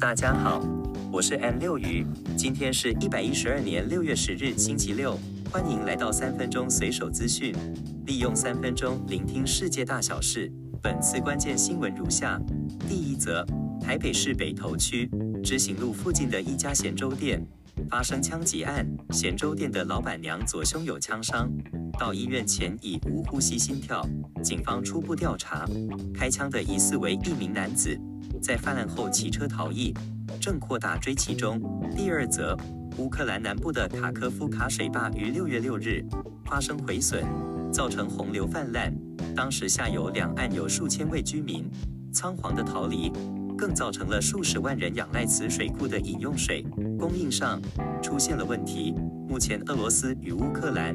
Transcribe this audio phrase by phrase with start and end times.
[0.00, 0.62] 大家好，
[1.10, 2.06] 我是 M 六鱼，
[2.36, 5.18] 今天是一百一十二年六月十日星期六，
[5.50, 7.52] 欢迎来到三分钟随手资讯，
[8.06, 10.52] 利用三分钟聆听世界大小事。
[10.80, 12.40] 本次关键新闻如下：
[12.88, 13.44] 第一则，
[13.80, 15.10] 台北市北投区
[15.42, 17.44] 知行路附近的一家咸粥店
[17.90, 21.50] 发生枪击案，咸粥店的老板娘左胸有枪伤。
[21.98, 24.06] 到医院前已无呼吸心跳，
[24.44, 25.68] 警方初步调查，
[26.14, 27.98] 开枪的疑似为一名男子，
[28.40, 29.92] 在犯案后骑车逃逸，
[30.40, 31.60] 正扩大追击中。
[31.96, 32.56] 第二则，
[32.98, 36.04] 乌克兰南部的卡科夫卡水坝于六月六日
[36.44, 37.24] 发生毁损，
[37.72, 38.92] 造成洪流泛滥，
[39.34, 41.70] 当时下游两岸有数千位居民
[42.12, 43.12] 仓皇的逃离，
[43.56, 46.64] 更造成了数十万人仰赖此水库的饮用水
[46.98, 47.60] 供应上
[48.02, 48.94] 出现了问题。
[49.28, 50.94] 目前，俄罗斯与乌克兰。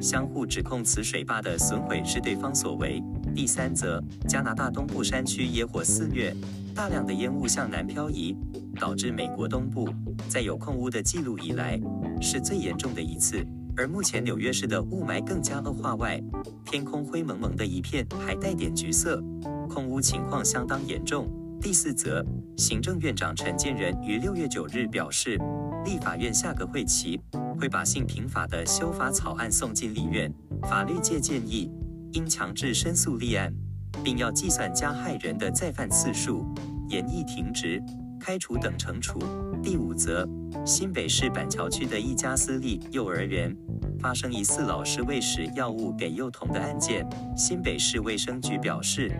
[0.00, 3.02] 相互指控此水坝的损毁是对方所为。
[3.34, 6.32] 第三则，加拿大东部山区野火肆虐，
[6.72, 8.36] 大量的烟雾向南漂移，
[8.78, 9.88] 导致美国东部
[10.28, 11.78] 在有空污的记录以来
[12.22, 13.44] 是最严重的一次。
[13.76, 16.22] 而目前纽约市的雾霾更加恶化外，
[16.64, 19.20] 天空灰蒙蒙的一片，还带点橘色，
[19.68, 21.28] 空污情况相当严重。
[21.60, 22.24] 第四则，
[22.56, 25.36] 行政院长陈建仁于六月九日表示，
[25.84, 27.20] 立法院下个会期。
[27.56, 30.30] 会把性平法的修法草案送进立院。
[30.62, 31.70] 法律界建议
[32.14, 33.52] 应强制申诉立案，
[34.04, 36.46] 并要计算加害人的再犯次数，
[36.88, 37.82] 严厉停职、
[38.20, 39.18] 开除等惩处。
[39.60, 40.24] 第五则，
[40.64, 43.54] 新北市板桥区的一家私立幼儿园
[43.98, 47.04] 发生疑似老师喂食药物给幼童的案件。
[47.36, 49.10] 新北市卫生局表示，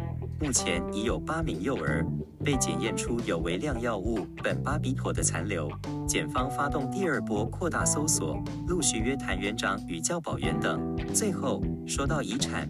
[0.41, 2.07] 目前已有八名幼儿
[2.45, 5.69] 被检验出有微量药物苯巴比妥的残留。
[6.07, 10.97] 检方发动第二波扩大搜索，陆续约谈园长与教保员等。
[11.13, 12.69] 最后说到遗产，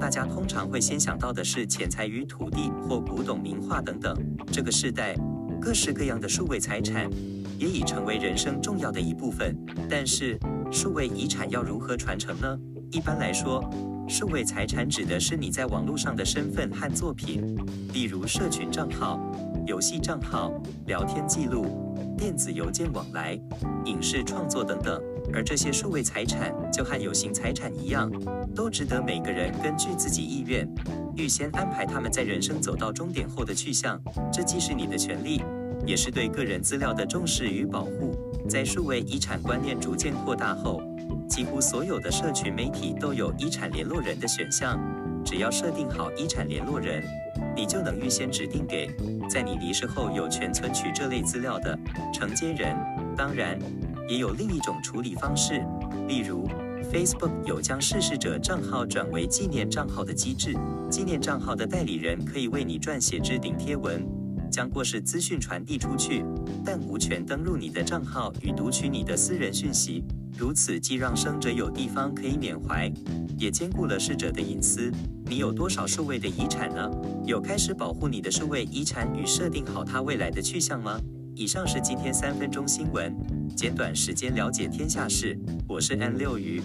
[0.00, 4.14] 大家通常会先想到的是钱财与土地或古董名画等等。
[4.52, 5.14] 这个时代，
[5.60, 7.08] 各式各样的数位财产
[7.58, 9.56] 也已成为人生重要的一部分。
[9.88, 10.38] 但是，
[10.70, 12.58] 数位遗产要如何传承呢？
[12.90, 13.62] 一般来说，
[14.08, 17.56] 数位财产指的是你在网络上的身份和作品，
[17.92, 19.20] 例如社群账号、
[19.66, 20.52] 游戏账号、
[20.86, 21.85] 聊天记录、
[22.16, 23.38] 电子邮件往来、
[23.84, 25.00] 影视创作等等。
[25.32, 28.10] 而这些数位财产就和有形财产一样，
[28.54, 30.68] 都值得每个人根据自己意愿，
[31.16, 34.00] 预先安排他们在人生走到终点后的去向。
[34.32, 35.42] 这既是你的权利，
[35.84, 38.16] 也是对个人资料的重视与保护。
[38.48, 40.80] 在数位遗产观念逐渐扩大后，
[41.28, 44.78] 几乎所有的社群媒体都有遗产联络人的选项，
[45.24, 47.02] 只要设定好遗产联络人，
[47.54, 48.88] 你就能预先指定给
[49.28, 51.78] 在你离世后有权存取这类资料的
[52.12, 52.76] 承接人。
[53.16, 53.58] 当然，
[54.08, 55.64] 也有另一种处理方式，
[56.06, 56.48] 例如
[56.92, 60.54] Facebook 有将逝世者账号转为纪念账号的机制，
[60.88, 64.06] 纪念账号的代理人可以为你撰写置顶贴文，
[64.50, 66.24] 将过世资讯传递出去，
[66.64, 70.04] 但无权登录你的账号与读取你的私人讯息。
[70.36, 72.92] 如此既让生者有地方可以缅怀，
[73.38, 74.92] 也兼顾了逝者的隐私。
[75.24, 76.90] 你有多少数位的遗产呢？
[77.24, 81.00] 有开始保护你的数位遗产与设定好它未来的去向吗？
[81.34, 83.14] 以上是今天三分钟新闻，
[83.56, 85.38] 简短时间了解天下事。
[85.66, 86.60] 我是 N 六鱼，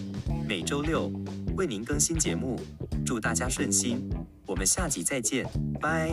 [0.47, 1.09] 每周六
[1.55, 2.59] 为您更新节目，
[3.05, 4.09] 祝大家顺心。
[4.45, 5.45] 我们下集再见，
[5.79, 6.11] 拜。